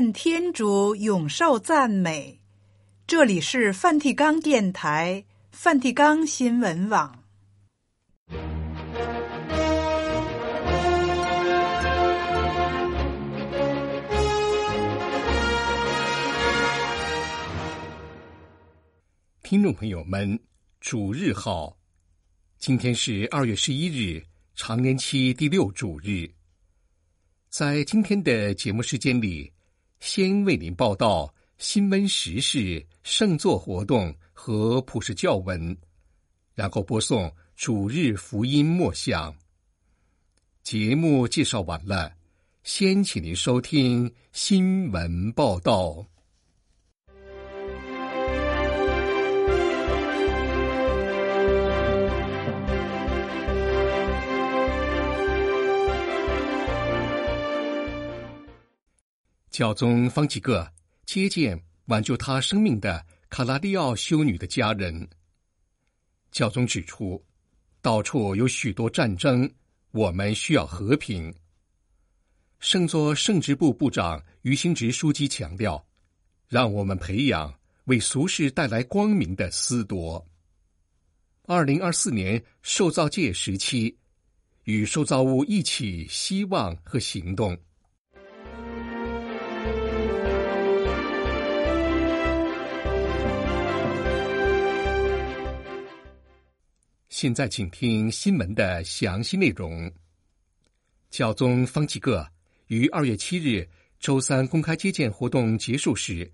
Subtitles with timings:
[0.00, 2.40] 愿天主永受赞美。
[3.06, 7.22] 这里是梵蒂冈电台、梵蒂冈新闻网。
[19.42, 20.40] 听众朋友们，
[20.80, 21.76] 主日好！
[22.58, 26.26] 今天是二月十一日，常年期第六主日。
[27.50, 29.52] 在今天的节目时间里，
[30.00, 35.76] 先为您报道新闻时事、圣座活动和普世教文，
[36.54, 39.36] 然后播送主日福音默想。
[40.62, 42.14] 节目介绍完了，
[42.64, 46.06] 先请您收听新闻报道。
[59.50, 60.70] 教宗方济各
[61.04, 65.08] 接见挽救他生命的卡拉利奥修女的家人。
[66.30, 67.20] 教宗指出，
[67.82, 69.52] 到处有许多战争，
[69.90, 71.34] 我们需要和平。
[72.60, 75.84] 圣座圣职部部长于兴直书记强调，
[76.46, 77.52] 让我们培养
[77.86, 80.24] 为俗世带来光明的思铎。
[81.46, 83.98] 二零二四年受造界时期，
[84.62, 87.58] 与受造物一起希望和行动。
[97.20, 99.92] 现在，请听新闻的详细内容。
[101.10, 102.26] 教宗方济各
[102.68, 103.68] 于二月七日
[103.98, 106.32] 周三公开接见活动结束时，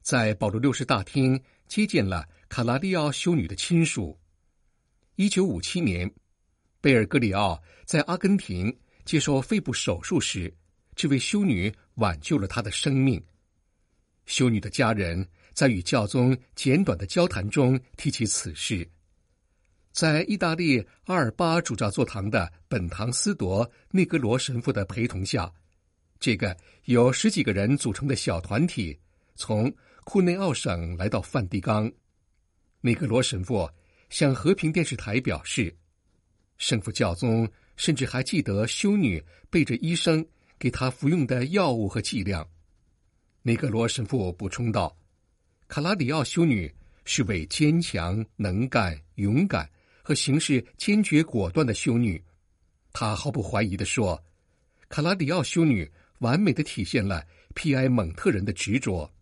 [0.00, 4.16] 在保罗六世大厅接见了卡拉利奥修女的亲属。
[5.16, 6.08] 一九五七年，
[6.80, 8.72] 贝尔格里奥在阿根廷
[9.04, 10.54] 接受肺部手术时，
[10.94, 13.20] 这位修女挽救了他的生命。
[14.26, 18.88] 修女的家人在与教宗简短的交谈中提起此事。
[19.92, 25.52] 在意大利阿尔巴主教座堂的本堂斯铎内格罗神父的陪同下，
[26.20, 28.96] 这个由十几个人组成的小团体
[29.34, 29.72] 从
[30.04, 31.90] 库内奥省来到梵蒂冈。
[32.80, 33.68] 内格罗神父
[34.08, 35.74] 向和平电视台表示，
[36.58, 40.24] 圣父教宗甚至还记得修女背着医生
[40.60, 42.48] 给他服用的药物和剂量。
[43.42, 44.96] 内格罗神父补充道
[45.66, 46.72] ：“卡拉里奥修女
[47.04, 49.68] 是位坚强、能干、勇敢。”
[50.08, 52.24] 和行事坚决果断的修女，
[52.94, 54.24] 她毫不怀疑的说
[54.88, 55.86] ：“卡拉里奥修女
[56.20, 57.22] 完美的体现了
[57.54, 59.12] 皮埃蒙特人的执着。”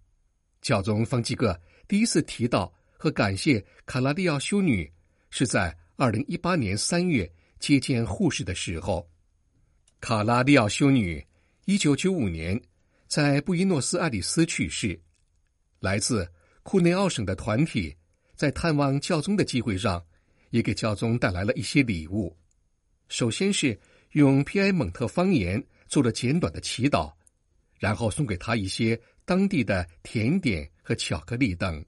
[0.63, 4.89] 教宗方济各第一次提到和感谢卡拉利奥修女，
[5.29, 9.11] 是在二零一八年三月接见护士的时候。
[9.99, 11.27] 卡拉利奥修女
[11.65, 12.63] 一九九五年
[13.09, 14.97] 在布宜诺斯艾利斯去世。
[15.81, 16.31] 来自
[16.63, 17.97] 库内奥省的团体
[18.37, 20.01] 在探望教宗的机会上。
[20.57, 22.35] 也给教宗带来了一些礼物，
[23.09, 23.79] 首先是
[24.13, 27.13] 用皮埃蒙特方言做了简短的祈祷，
[27.79, 31.85] 然后送给他一些当地的甜点和巧克力等。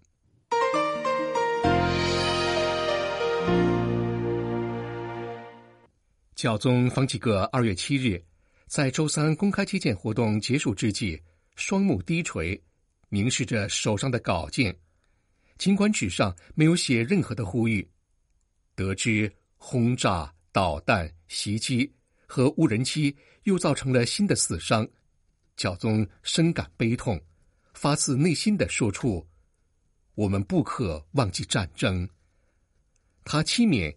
[6.35, 8.23] 教宗方济各二月七日
[8.67, 11.19] 在周三公开接见活动结束之际，
[11.57, 12.63] 双目低垂，
[13.09, 14.77] 凝视着手上的稿件，
[15.57, 17.89] 尽管纸上没有写任何的呼吁。
[18.79, 21.93] 得知轰炸、导弹袭击
[22.29, 23.13] 和无人机
[23.43, 24.89] 又造成了新的死伤，
[25.57, 27.21] 教宗深感悲痛，
[27.75, 29.27] 发自内心的说出
[30.15, 32.09] ：“我们不可忘记战争。”
[33.27, 33.93] 他期勉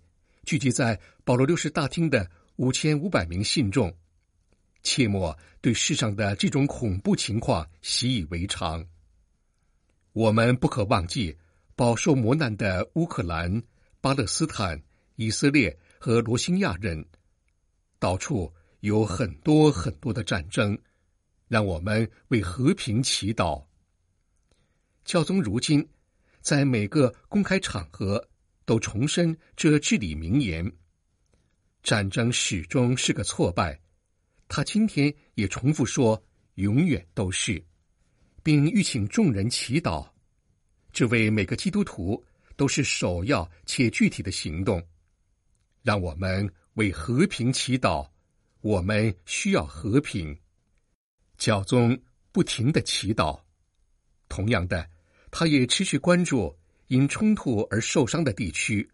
[0.46, 3.96] 聚集在保罗六世大厅的五千五百名信众，
[4.82, 8.84] 切莫对世上的这种恐怖情况习以为常。
[10.14, 11.38] 我们不可忘记
[11.76, 13.62] 饱受磨难的乌克兰。
[14.02, 14.82] 巴勒斯坦、
[15.16, 17.06] 以色列和罗兴亚人，
[18.00, 20.76] 到处有很多很多的战争，
[21.48, 23.64] 让我们为和平祈祷。
[25.06, 25.88] 教宗如今
[26.40, 28.28] 在每个公开场合
[28.66, 30.72] 都重申这至理名言：
[31.84, 33.80] 战争始终是个挫败。
[34.48, 36.20] 他今天也重复说
[36.56, 37.64] ：“永远都是，
[38.42, 40.10] 并欲请众人祈祷，
[40.92, 42.26] 这为每个基督徒。”
[42.62, 44.80] 都是首要且具体的行动，
[45.82, 48.08] 让我们为和平祈祷。
[48.62, 50.40] 我们需要和平。
[51.40, 52.00] 教宗
[52.32, 53.42] 不停的祈祷，
[54.30, 54.88] 同样的，
[55.32, 56.56] 他也持续关注
[56.86, 58.88] 因冲突而受伤的地区，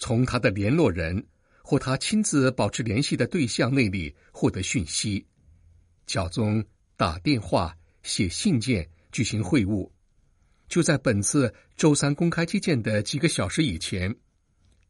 [0.00, 1.24] 从他的联络人
[1.62, 5.24] 或他亲自保持联系的对象那里获得讯息。
[6.04, 6.64] 教宗
[6.96, 9.88] 打电话、写信件、举行会晤。
[10.68, 14.14] 就在本次周三公开接见的几个小时以前，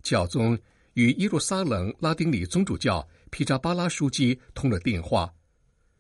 [0.03, 0.59] 教宗
[0.95, 5.33] 与耶路撒冷拉丁里宗主教皮扎巴拉书记通了电话，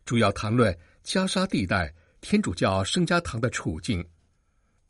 [0.04, 4.04] 主要谈论加沙地带天主教圣家堂的处境。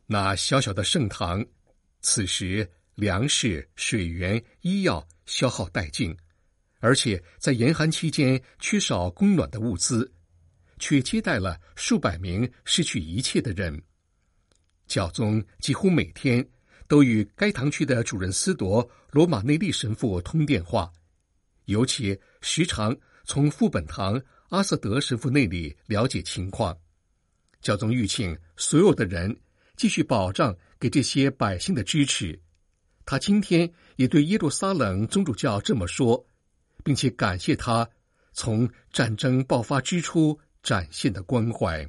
[0.06, 1.44] 那小小的圣堂，
[2.00, 6.16] 此时粮食、水源、医药消耗殆尽，
[6.80, 10.10] 而且在严寒期间缺少供暖的物资，
[10.78, 13.82] 却接待了数百名失去一切的人。
[14.88, 16.44] 教宗几乎每天
[16.88, 20.90] 都与该堂区的主任司铎罗马内利神父通电话，
[21.66, 26.76] 尤其时常从副本堂阿瑟德神父那里了解情况。
[27.60, 29.38] 教宗欲请所有的人
[29.76, 32.40] 继续保障给这些百姓的支持。
[33.04, 36.26] 他今天也对耶路撒冷宗主教这么说，
[36.84, 37.88] 并且感谢他
[38.32, 41.88] 从战争爆发之初展现的关怀。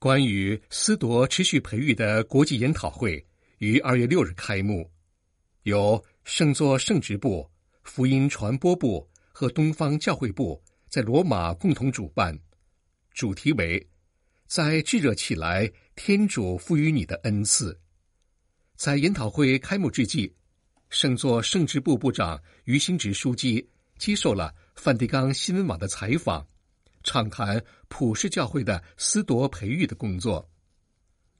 [0.00, 3.22] 关于思铎持续培育的国际研讨会
[3.58, 4.90] 于二月六日开幕，
[5.64, 7.46] 由圣座圣职部、
[7.82, 10.58] 福音传播部和东方教会部
[10.88, 12.34] 在罗马共同主办，
[13.12, 13.86] 主题为
[14.48, 17.78] “在炙热起来，天主赋予你的恩赐”。
[18.76, 20.32] 在研讨会开幕之际，
[20.88, 23.68] 圣座圣职部部长于新植书记
[23.98, 26.46] 接受了梵蒂冈新闻网的采访。
[27.02, 30.46] 畅谈普世教会的思铎培育的工作。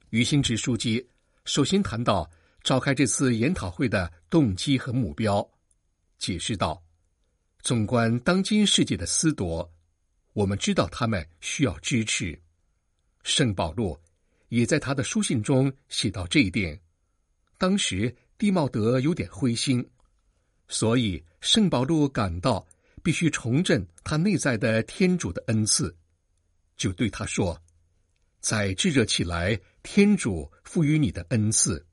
[0.09, 1.07] 于新植书记
[1.45, 2.29] 首先谈到
[2.63, 5.47] 召开这次研讨会的动机和目标，
[6.17, 6.83] 解释道
[7.61, 9.71] ：“纵观当今世界的思铎，
[10.33, 12.39] 我们知道他们需要支持。
[13.23, 13.97] 圣保禄
[14.49, 16.79] 也在他的书信中写到这一点。
[17.57, 19.87] 当时蒂茂德有点灰心，
[20.67, 22.67] 所以圣保禄感到。”
[23.03, 25.95] 必须重振他内在的天主的恩赐，
[26.77, 27.59] 就对他说
[28.39, 31.85] ：“在炙热起来，天主赋予你的恩赐，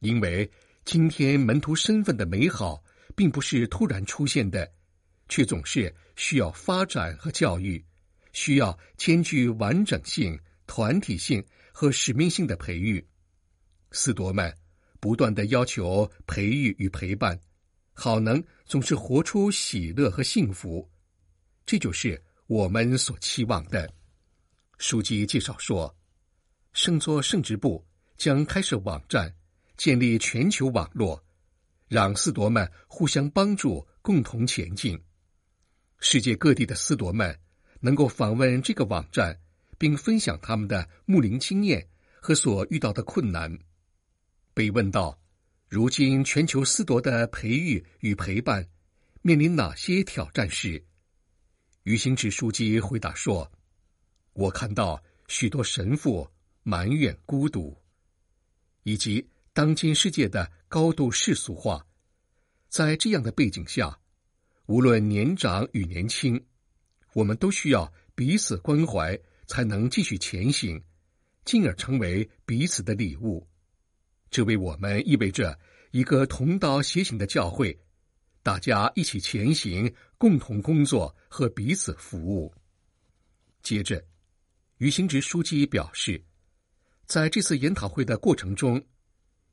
[0.00, 0.50] 因为
[0.84, 2.82] 今天门徒身份的美好，
[3.16, 4.70] 并不是突然出现的，
[5.28, 7.84] 却总是需要发展和教育，
[8.32, 13.06] 需要兼具完整性、团体性和使命性的培育。
[13.92, 14.54] 斯多们
[15.00, 17.40] 不断的要求培育与陪伴。”
[17.96, 20.90] 好能总是活出喜乐和幸福，
[21.64, 23.88] 这就是我们所期望的。
[24.78, 25.96] 书记介绍说，
[26.72, 27.86] 圣座圣职部
[28.16, 29.32] 将开设网站，
[29.76, 31.24] 建立全球网络，
[31.86, 35.00] 让斯铎们互相帮助，共同前进。
[36.00, 37.38] 世界各地的斯铎们
[37.80, 39.40] 能够访问这个网站，
[39.78, 41.88] 并分享他们的牧灵经验
[42.20, 43.56] 和所遇到的困难。
[44.52, 45.16] 被问到。
[45.74, 48.64] 如今，全球思铎的培育与陪伴
[49.22, 50.80] 面临哪些挑战时，
[51.82, 53.50] 于新植书记回答说
[54.34, 56.30] ：“我看到许多神父
[56.62, 57.76] 埋怨孤独，
[58.84, 61.84] 以及当今世界的高度世俗化。
[62.68, 63.98] 在这样的背景下，
[64.66, 66.40] 无论年长与年轻，
[67.14, 70.80] 我们都需要彼此关怀，才能继续前行，
[71.44, 73.44] 进而成为彼此的礼物。”
[74.34, 75.56] 这为我们意味着
[75.92, 77.78] 一个同道协行的教会，
[78.42, 82.52] 大家一起前行，共同工作和彼此服务。
[83.62, 84.04] 接着，
[84.78, 86.20] 于行直书记表示，
[87.06, 88.84] 在这次研讨会的过程中，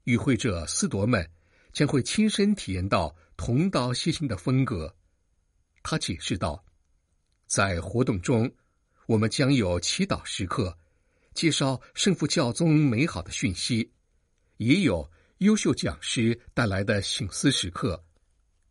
[0.06, 1.30] 与会者思铎们
[1.72, 4.96] 将会亲身体验到同道协行的风格。
[5.84, 6.66] 他解释道，
[7.46, 8.52] 在活动中，
[9.06, 10.76] 我们将有祈祷时刻，
[11.36, 13.92] 介绍圣父教宗美好的讯息。
[14.62, 18.00] 也有优秀讲师带来的醒思时刻，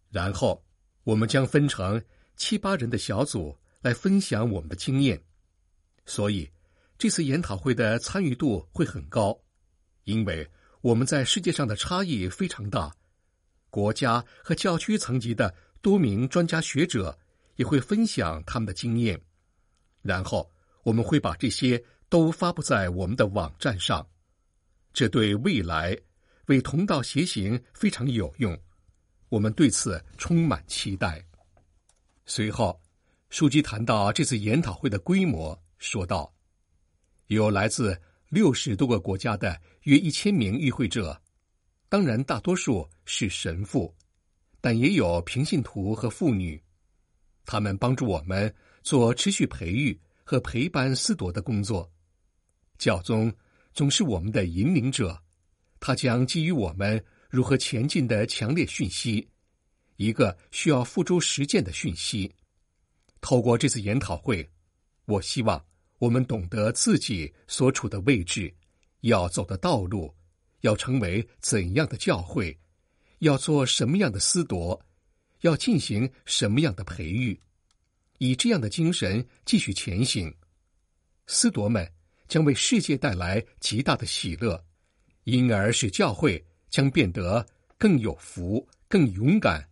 [0.09, 0.65] 然后
[1.03, 2.01] 我们将分成
[2.37, 5.21] 七八人的小组来分享我们的经验。
[6.07, 6.49] 所以
[6.97, 9.37] 这次研讨会的参与度会很高，
[10.05, 10.49] 因为
[10.81, 12.95] 我们在世界上的差异非常大，
[13.69, 17.19] 国家和教区层级的多名专家学者
[17.57, 19.21] 也会分享他们的经验，
[20.03, 20.49] 然后
[20.85, 24.07] 我们会把这些都发布在我们的网站上。
[24.93, 25.97] 这对未来
[26.47, 28.59] 为同道协行非常有用，
[29.29, 31.25] 我们对此充满期待。
[32.27, 32.81] 随后，
[33.29, 36.33] 书记谈到这次研讨会的规模，说道
[37.29, 37.97] ：“有来自
[38.29, 41.21] 六十多个国家的约一千名与会者，
[41.89, 43.95] 当然大多数是神父，
[44.61, 46.61] 但也有平信徒和妇女。
[47.47, 51.89] 他们帮助我们做持续培育和陪伴思铎的工作。
[52.77, 53.33] 教宗。”
[53.73, 55.23] 总是我们的引领者，
[55.79, 59.29] 他将给予我们如何前进的强烈讯息，
[59.97, 62.35] 一个需要付诸实践的讯息。
[63.21, 64.49] 透过这次研讨会，
[65.05, 65.65] 我希望
[65.99, 68.53] 我们懂得自己所处的位置，
[69.03, 70.15] 要走的道路，
[70.63, 72.59] 要成为怎样的教会，
[73.19, 74.83] 要做什么样的思夺，
[75.43, 77.39] 要进行什么样的培育，
[78.19, 80.35] 以这样的精神继续前行。
[81.27, 81.91] 思铎们
[82.31, 84.65] 将为世界带来极大的喜乐，
[85.25, 87.47] 因而使教会将变得
[87.77, 89.67] 更有福、更勇敢。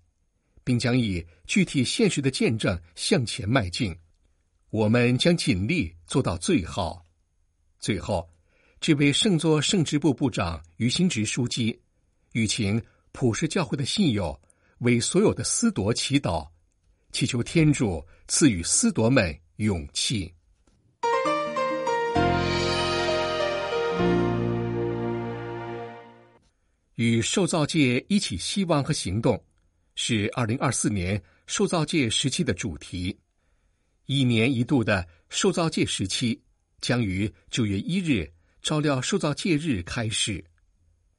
[0.64, 3.96] 并将以具体现实的见证向前迈进，
[4.68, 7.02] 我们将尽力做到最好。
[7.80, 8.28] 最后，
[8.78, 11.80] 这位圣座圣职部部长于新直书记，
[12.32, 12.78] 欲请
[13.12, 14.38] 普世教会的信友
[14.80, 16.46] 为所有的思铎祈祷，
[17.12, 20.30] 祈求天主赐予思铎们勇气，
[26.98, 29.40] 与受造界一起希望和行动。
[29.94, 33.16] 是二零二四年受造界时期的主题。
[34.06, 36.40] 一年一度的受造界时期
[36.80, 38.28] 将于九月一日
[38.62, 40.44] 照料受造界日开始。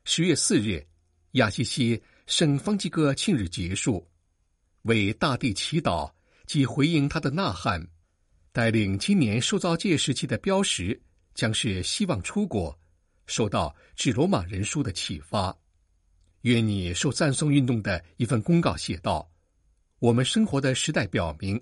[0.04, 0.86] 十月四日，
[1.34, 4.06] 亚西西圣方济各庆日结束，
[4.82, 6.12] 为大地祈祷
[6.46, 7.88] 及回应他的呐喊。
[8.52, 11.02] 带领今年受造界时期的标识
[11.34, 12.78] 将是希望出国，
[13.28, 15.58] 受到致罗马人书的启发。
[16.42, 19.30] 愿你受赞颂运动的一份公告写道
[20.00, 21.62] ：“我们生活的时代表明，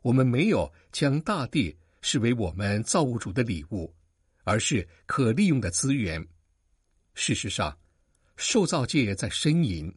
[0.00, 3.94] 我们没有将大地视为我们造物主的礼物，
[4.44, 6.26] 而是可利用的资源。
[7.12, 7.76] 事实上，
[8.36, 9.94] 受造界在呻吟，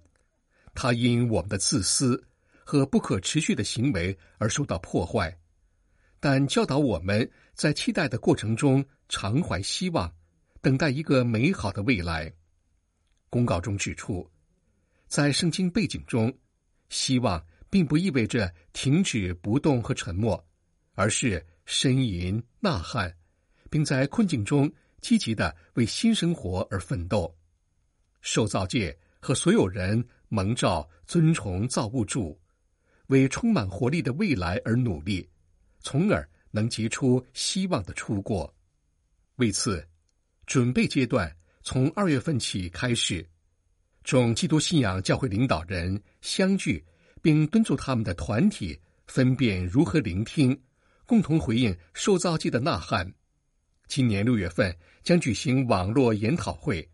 [0.75, 2.21] 它因我们的自私
[2.65, 5.37] 和不可持续的行为而受到破坏。
[6.19, 10.13] 但教导我们在期待的过程中常怀希望，
[10.61, 12.33] 等待一个美好的未来。”
[13.29, 14.29] 公告中指出，
[15.07, 16.33] 在圣经背景中，
[16.89, 20.41] 希望并不意味着停止不动和沉默，
[20.93, 23.13] 而是呻吟呐喊，
[23.69, 27.35] 并在困境中积极的为新生活而奋斗。
[28.21, 32.39] 受造界和所有人蒙召尊崇造物主，
[33.07, 35.29] 为充满活力的未来而努力，
[35.81, 38.53] 从而能结出希望的出果。
[39.35, 39.85] 为此，
[40.45, 41.33] 准备阶段。
[41.69, 43.27] 从二月份起开始，
[44.05, 46.81] 众基督信仰教会领导人相聚，
[47.21, 50.57] 并敦促他们的团体分辨如何聆听，
[51.05, 53.13] 共同回应受造界的呐喊。
[53.85, 56.89] 今年六月份将举行网络研讨会，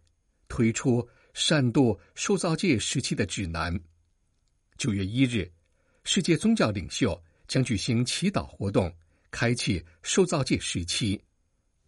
[0.48, 3.80] 推出善度受造界时期的指南。
[4.80, 5.52] 九月一日，
[6.04, 8.92] 世界宗教领袖将举行祈祷活动，
[9.30, 11.24] 开启受造界时期。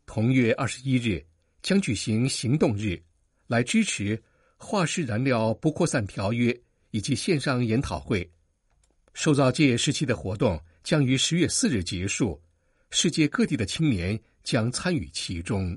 [0.05, 1.25] 同月二十一日。
[1.65, 3.01] 将举行行动日，
[3.47, 4.21] 来支持
[4.55, 6.55] 化石燃料不扩散条约
[6.91, 8.29] 以及线上研讨会。
[9.15, 12.39] 受造界时期的活动将于十月四日结束，
[12.91, 15.75] 世界各地的青年将参与其中。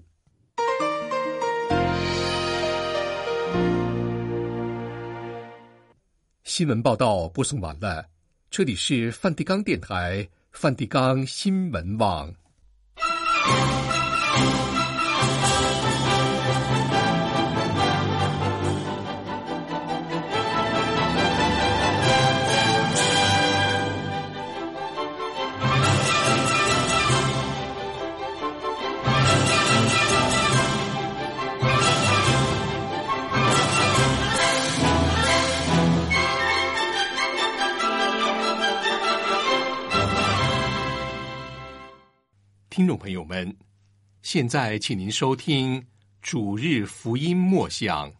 [6.44, 8.06] 新闻报道播送完了，
[8.50, 12.30] 这里是梵蒂冈电台梵蒂冈新闻网。
[42.78, 43.56] 听众朋友们，
[44.22, 45.84] 现在请您收听
[46.22, 48.12] 主日福音默想。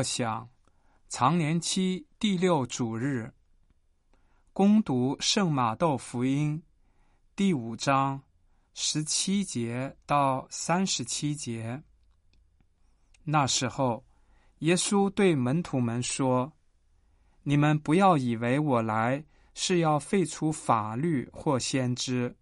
[0.00, 0.48] 默想，
[1.10, 3.30] 常年期第六主日，
[4.54, 6.62] 攻读圣马窦福音
[7.36, 8.22] 第五章
[8.72, 11.82] 十七节到三十七节。
[13.24, 14.02] 那时候，
[14.60, 16.50] 耶稣对门徒们说
[17.44, 22.34] ：“你们不要以为我来是要废除法律或先知，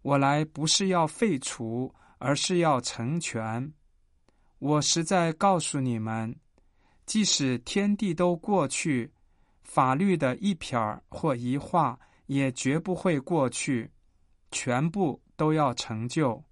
[0.00, 3.70] 我来不是要废除，而是要成全。”
[4.58, 6.34] 我实在告诉你们，
[7.06, 9.12] 即使天地都过去，
[9.62, 13.90] 法律的一撇儿或一画也绝不会过去，
[14.50, 16.42] 全部都要成就。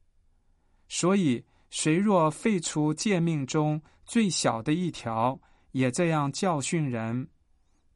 [0.89, 5.41] 所以，谁若废除诫命中最小的一条，
[5.73, 7.29] 也这样教训人，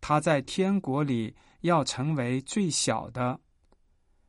[0.00, 3.38] 他在天国里要成为最小的；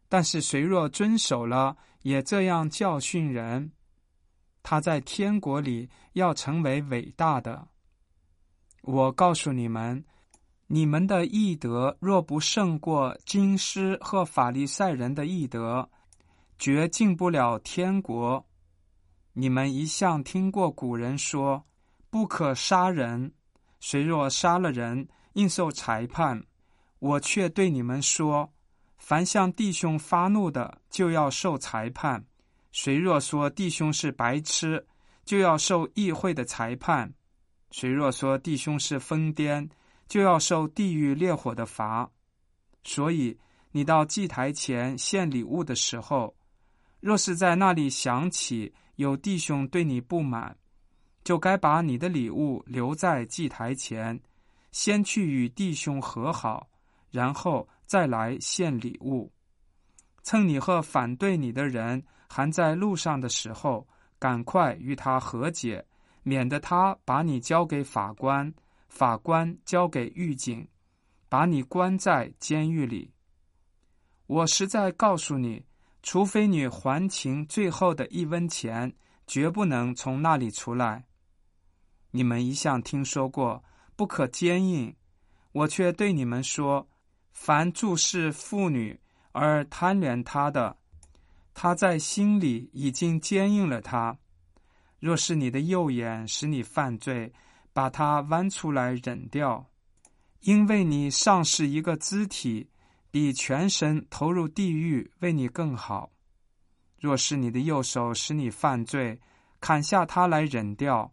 [0.07, 3.71] 但是，谁若遵守了，也这样教训人，
[4.62, 7.67] 他在天国里要成为伟大的。
[8.81, 10.03] 我告诉你们，
[10.67, 15.89] 你们的义德若不胜过经师和法利赛人的义德，
[16.57, 18.45] 绝进不了天国。
[19.33, 21.63] 你们一向听过古人说
[22.09, 23.31] ：“不可杀人。”
[23.79, 26.43] 谁若杀了人，应受裁判。
[27.00, 28.51] 我却对你们说：
[28.98, 32.21] 凡向弟兄发怒的，就要受裁判；
[32.71, 34.86] 谁若说弟兄是白痴，
[35.24, 37.09] 就要受议会的裁判；
[37.71, 39.69] 谁若说弟兄是疯癫，
[40.07, 42.09] 就要受地狱烈火的罚。
[42.83, 43.38] 所以，
[43.71, 46.35] 你到祭台前献礼物的时候，
[46.99, 50.57] 若是在那里想起，有弟兄对你不满，
[51.23, 54.19] 就该把你的礼物留在祭台前，
[54.71, 56.67] 先去与弟兄和好，
[57.11, 59.31] 然后再来献礼物。
[60.23, 65.85] 趁你和反对你的人还在路上的时候，赶快与他和解，
[66.23, 68.53] 免得他把你交给法官，
[68.88, 70.67] 法官交给狱警，
[71.27, 73.11] 把你关在监狱里。
[74.27, 75.65] 我实在告诉你。
[76.01, 78.95] 除非你还清最后的一分钱，
[79.27, 81.05] 绝不能从那里出来。
[82.11, 83.61] 你们一向听说过
[83.97, 84.95] 不可奸淫，
[85.51, 86.87] 我却对你们说：
[87.33, 88.98] 凡注视妇女
[89.33, 90.77] 而贪恋她的，
[91.53, 94.17] 他在心里已经坚硬了她。
[95.00, 97.33] 若是你的右眼使你犯罪，
[97.74, 99.70] 把它剜出来忍掉，
[100.42, 102.70] 因为你丧失一个肢体。
[103.12, 106.12] 比全身投入地狱为你更好。
[107.00, 109.20] 若是你的右手使你犯罪，
[109.59, 111.12] 砍下它来忍掉，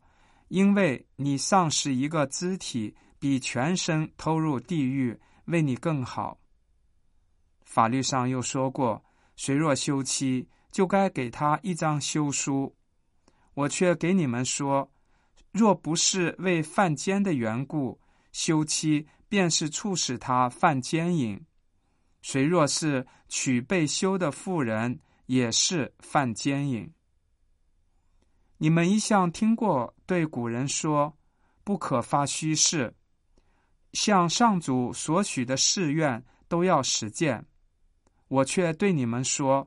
[0.48, 6.38] 因为你丧失一个肢体，比全身投入地狱为你更好。
[7.64, 9.02] 法律上又说过，
[9.36, 12.76] 谁若休妻，就该给他一张休书。
[13.56, 14.92] 我却给你们说，
[15.50, 17.98] 若不是为犯奸的缘故，
[18.30, 21.40] 休妻便是促使他犯奸淫。
[22.20, 26.92] 谁若是娶被休的妇人，也是犯奸淫。
[28.58, 31.16] 你们一向听过对古人说
[31.64, 32.94] ：“不可发虚誓，
[33.94, 37.46] 向上主所许的誓愿都要实践。”
[38.28, 39.66] 我却对你们说：“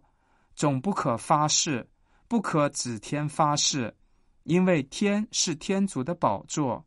[0.54, 1.90] 总不可发誓，
[2.30, 3.94] 不可指天发誓，
[4.44, 6.82] 因为天是天主的宝座；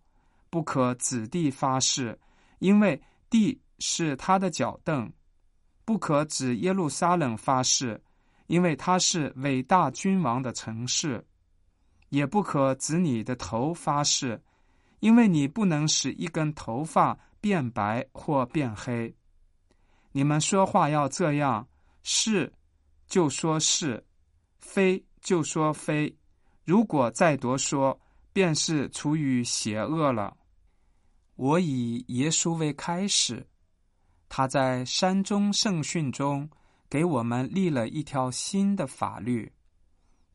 [0.48, 2.18] 不可指地发誓，
[2.60, 5.12] 因为地是他的脚凳。”
[5.84, 8.00] 不可指耶路撒冷发誓，
[8.46, 11.20] 因为它是伟大君王的城市；
[12.10, 14.40] 也不可指你的头发誓，
[15.00, 19.12] 因为你不能使一根头发变白或变黑。
[20.12, 21.66] 你们说话要这样：
[22.04, 22.50] 是
[23.08, 24.02] 就说是，
[24.60, 26.14] 非就说非。
[26.64, 27.98] 如果再多说，
[28.32, 30.36] 便是出于邪恶了。
[31.36, 33.46] 我以耶稣为开始。
[34.28, 36.48] 他在山中圣训中
[36.88, 39.52] 给我们立了一条新的法律，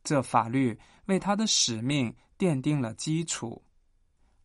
[0.03, 3.63] 这法律为他的使命奠定了基础。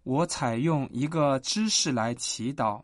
[0.05, 2.83] 我采用一个知识来祈祷，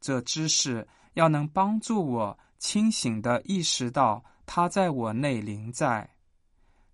[0.00, 6.13] 这知识要能帮助我清醒的意识到他在我内临在，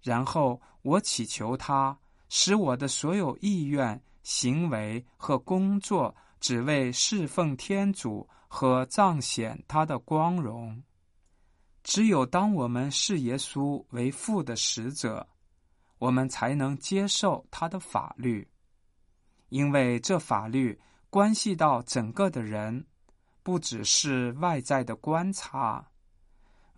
[0.02, 8.28] 然后我祈求他使我的所有意愿、行为和工作只为侍奉天主。
[8.52, 10.82] 和彰显他的光荣，
[11.84, 15.24] 只有当我们视耶稣为父的使者，
[15.98, 18.50] 我们才能接受他的法律，
[19.50, 20.76] 因为这法律
[21.10, 22.84] 关系到整个的人，
[23.44, 25.89] 不只是外在的观察。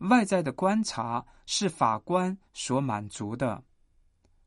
[0.08, 3.62] 外在的观察是法官所满足的，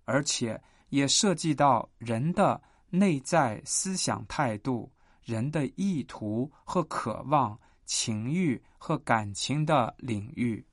[0.05, 4.91] 而且也涉及到人的内在思想态度。
[5.23, 10.63] 人的意图和渴望、情欲和感情的领域，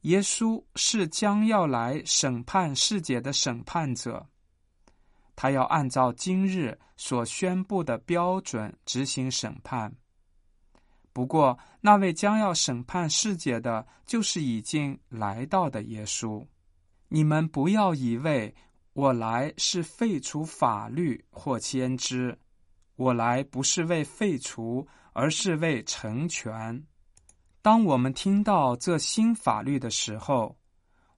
[0.00, 4.26] 耶稣是将要来审判世界的审判者。
[5.36, 9.94] 他要按照今日所宣布的标准执行审判。
[11.12, 16.44] 不过，那位将要审判世界的，就是已经来到的耶稣。
[17.08, 18.54] 你们不要以为
[18.94, 22.38] 我来是废除法律或先知。
[22.96, 26.82] 我来不是为废除，而是为成全。
[27.60, 30.56] 当我们听到这新法律的时候，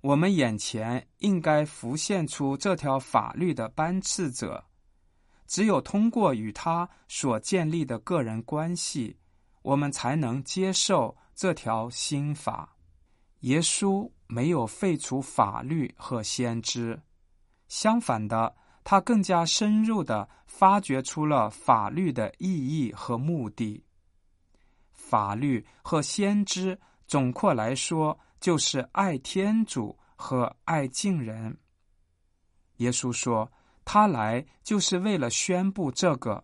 [0.00, 4.64] 我们眼前应该浮现出这条法律的颁赐者。
[5.46, 9.16] 只有通过与他所建立的个人关系，
[9.64, 12.76] 我们才能接受这条新法。
[13.40, 17.02] 耶稣没有废除法律和先知，
[17.66, 23.84] 相反的，他更加深入的发掘出了法律的意义和目的。
[24.92, 29.98] 法律和先知，总括来说，就是爱天主。
[30.16, 31.58] 和爱敬人。
[32.76, 33.50] 耶稣说
[33.84, 36.42] ：“他来就是为了宣布这个，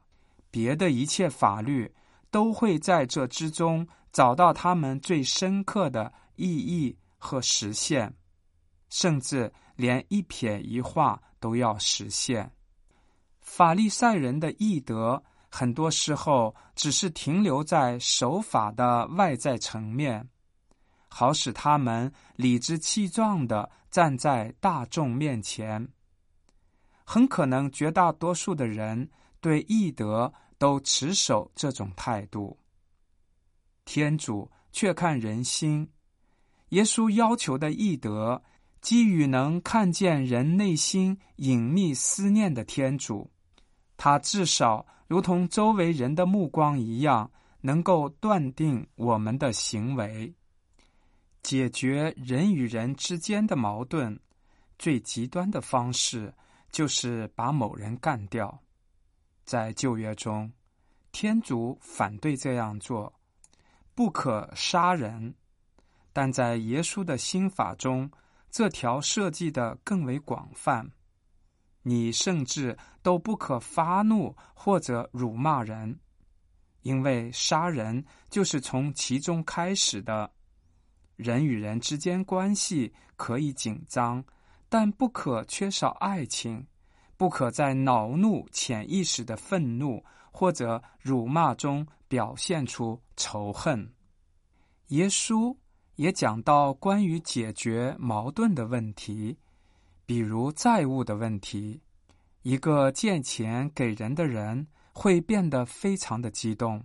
[0.51, 1.91] 别的一切法律
[2.31, 8.15] 都会在这之中找到他们最深刻的意义和实现，
[8.89, 12.51] 甚至连一撇一画都要实现。
[13.41, 20.29] 法利赛人的义德，很多时候只是停留在守法的外在层面。”
[21.13, 25.89] 好使他们理直气壮的站在大众面前。
[27.05, 32.59] 很可能绝大多数的人对义德都持守这种态度。
[33.87, 35.89] 天主却看人心。
[36.69, 38.43] 耶稣要求的义德，
[38.83, 43.31] 基于能看见人内心隐秘思念的天主，
[43.97, 50.33] 他至少如同周围人的目光一样，能够断定我们的行为。
[51.43, 54.21] 解决人与人之间的矛盾，
[54.79, 56.35] 最极端的方式
[56.71, 58.63] 就是把某人干掉。
[59.51, 60.49] 在旧约中，
[61.11, 63.13] 天主反对这样做，
[63.97, 65.35] 不可杀人；
[66.13, 68.09] 但在耶稣的新法中，
[68.49, 70.89] 这条设计的更为广泛。
[71.83, 75.99] 你甚至都不可发怒或者辱骂人，
[76.83, 80.31] 因为杀人就是从其中开始的。
[81.17, 84.25] 人与人之间关系可以紧张，
[84.69, 86.65] 但不可缺少爱情；
[87.21, 90.03] 不可在恼怒、潜意识的愤怒
[90.33, 93.93] 或者辱骂中表现出仇恨。
[94.87, 95.55] 耶稣
[95.97, 99.37] 也讲到关于解决矛盾的问题，
[100.07, 101.79] 比如债务的问题。
[102.41, 106.83] 一个借钱给人的人会变得非常的激动，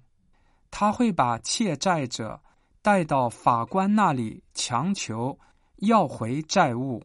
[0.70, 2.38] 他会把欠债者。
[2.82, 5.40] 带到法官那里，强求
[5.78, 7.02] 要回债务，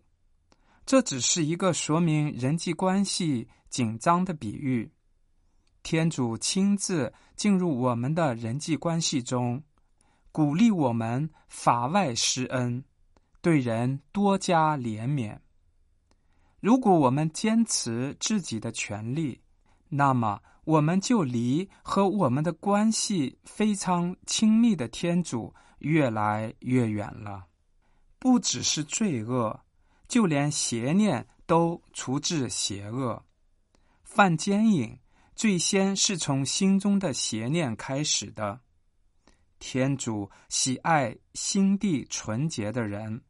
[0.91, 4.91] 这只是一个说明人际关系紧张的比喻。
[5.85, 9.63] 天主亲自进入我们的人际关系中，
[10.33, 12.83] 鼓励我们法外施恩，
[13.41, 15.39] 对人多加怜悯。
[16.59, 19.41] 如果我们坚持自己的权利，
[19.91, 25.55] 那么我们就离和我们的关系非常亲密的天主。
[25.79, 27.47] 越来越远了，
[28.19, 29.61] 不只是罪恶，
[30.11, 33.25] 就连邪念都除至邪恶。
[34.03, 34.99] 犯奸淫，
[35.35, 38.61] 最先是从心中的邪念开始的。
[39.59, 43.23] 天主喜爱心地纯洁的人，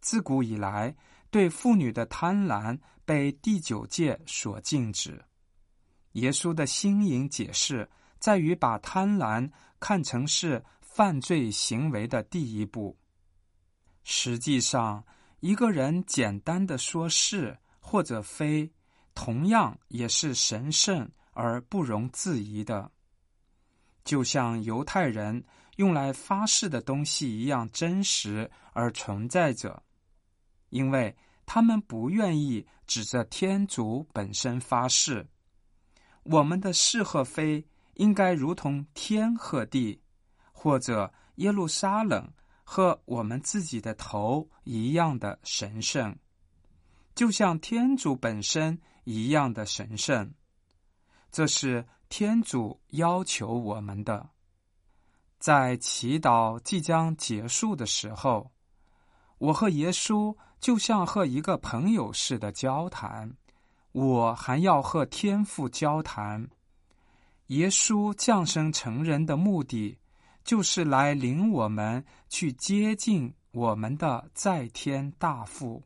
[0.00, 0.96] 自古以来
[1.30, 5.24] 对妇女的贪婪被第九戒所禁止。
[6.14, 10.64] 耶稣的新颖解释在于把贪婪看成是。
[10.98, 12.98] 犯罪行为的第一步。
[14.02, 15.04] 实际上，
[15.40, 18.70] 一个人简单的说是或者非，
[19.14, 22.90] 同样也是神圣而不容置疑的。
[24.04, 25.44] 就像犹太人
[25.76, 29.82] 用来发誓的东西一样真实而存在着，
[30.70, 35.26] 因为他们不愿意指着天主本身发誓。
[36.24, 40.00] 我们的是和非应该如同天和地。
[40.60, 42.28] 或者耶路撒冷
[42.70, 46.14] 和我们自己的头一样的神圣，
[47.14, 50.34] 就像天主本身一样的神圣，
[51.32, 54.28] 这是天主要求我们的。
[55.38, 58.52] 在祈祷即将结束的时候，
[59.38, 63.34] 我和耶稣就像和一个朋友似的交谈，
[63.92, 66.46] 我还要和天父交谈。
[67.46, 69.96] 耶稣降生成人的目的。
[70.48, 75.82] 就是来领我们去接近我们的在天大父。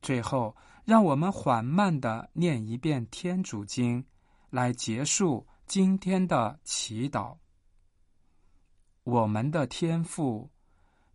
[0.00, 4.02] 最后，让我们缓慢的念一遍天主经，
[4.48, 7.36] 来结束今天的祈祷。
[9.04, 10.50] 我们的天父，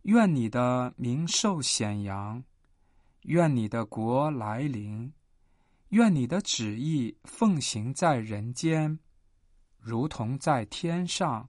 [0.02, 2.40] 愿你的名受显扬，
[3.22, 5.12] 愿你的国来临，
[5.88, 8.96] 愿你的旨意奉行在人间。
[9.80, 11.48] 如同在天上。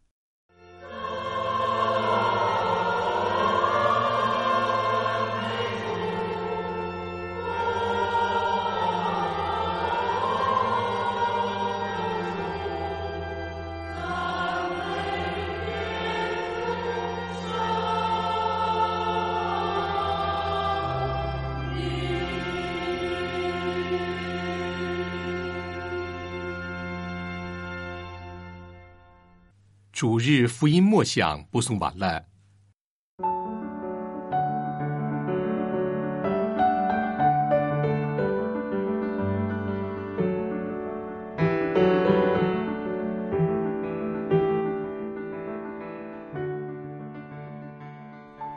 [30.01, 32.25] 主日福音默想播送完了。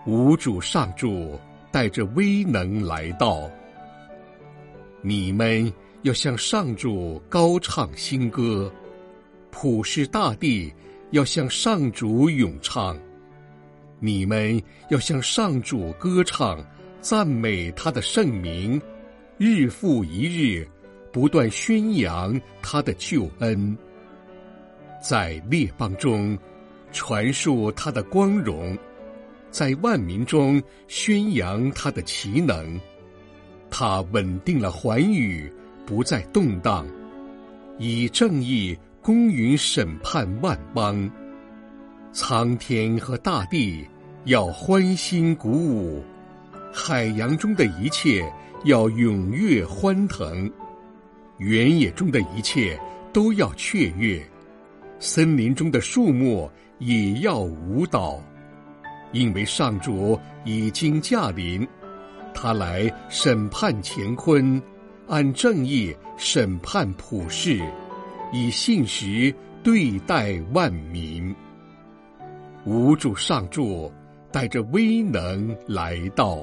[0.06, 1.38] 无主上主
[1.70, 3.50] 带着威能来到，
[5.02, 5.70] 你们
[6.04, 8.72] 要向上主高唱新歌，
[9.50, 10.72] 普世大地。
[11.14, 12.98] 要向上主咏唱，
[14.00, 16.58] 你们要向上主歌唱，
[17.00, 18.82] 赞美他的圣名，
[19.38, 20.66] 日复一日，
[21.12, 23.78] 不断宣扬他的救恩，
[25.00, 26.36] 在列邦中
[26.90, 28.76] 传述他的光荣，
[29.52, 32.80] 在万民中宣扬他的奇能。
[33.70, 35.48] 他稳定了寰宇，
[35.86, 36.84] 不再动荡，
[37.78, 38.76] 以正义。
[39.04, 41.10] 公允审判万邦，
[42.10, 43.86] 苍天和大地
[44.24, 46.02] 要欢欣鼓舞，
[46.72, 48.24] 海洋中的一切
[48.64, 50.50] 要踊跃欢腾，
[51.36, 52.80] 原野中的一切
[53.12, 54.26] 都要雀跃，
[54.98, 58.18] 森林中的树木也要舞蹈，
[59.12, 61.68] 因为上主已经驾临，
[62.32, 64.62] 他来审判乾坤，
[65.08, 67.60] 按正义审判普世。
[68.34, 71.32] 以信实对待万民，
[72.64, 73.92] 无主上座
[74.32, 76.42] 带着威能来到。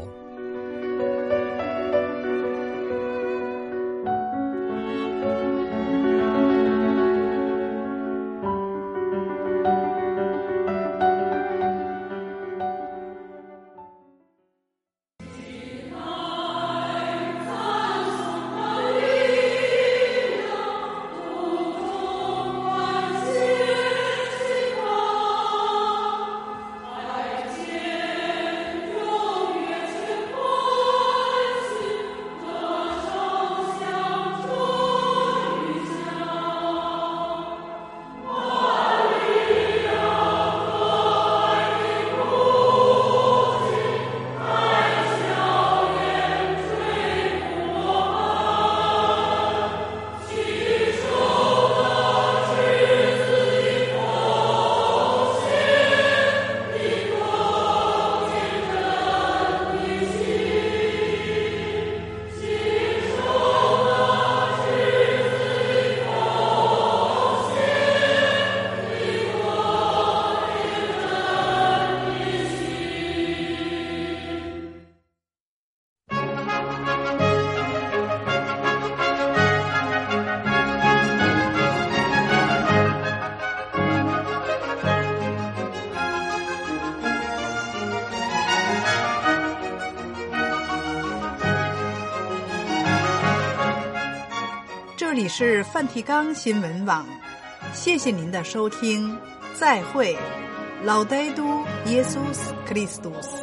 [95.33, 97.07] 是梵提冈新闻网，
[97.73, 99.17] 谢谢您的收听，
[99.57, 100.17] 再会，
[100.83, 103.40] 老呆都耶稣斯克里斯多斯。